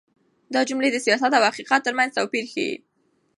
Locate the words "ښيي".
2.51-2.73